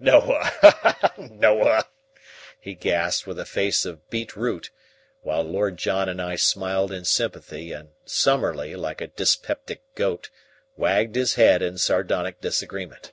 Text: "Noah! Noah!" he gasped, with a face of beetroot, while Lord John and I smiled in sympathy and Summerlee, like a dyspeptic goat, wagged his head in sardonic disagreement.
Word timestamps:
"Noah! 0.00 1.12
Noah!" 1.16 1.86
he 2.58 2.74
gasped, 2.74 3.28
with 3.28 3.38
a 3.38 3.44
face 3.44 3.84
of 3.84 4.10
beetroot, 4.10 4.72
while 5.20 5.44
Lord 5.44 5.76
John 5.76 6.08
and 6.08 6.20
I 6.20 6.34
smiled 6.34 6.90
in 6.90 7.04
sympathy 7.04 7.70
and 7.70 7.90
Summerlee, 8.04 8.74
like 8.74 9.00
a 9.00 9.06
dyspeptic 9.06 9.82
goat, 9.94 10.30
wagged 10.76 11.14
his 11.14 11.34
head 11.34 11.62
in 11.62 11.78
sardonic 11.78 12.40
disagreement. 12.40 13.12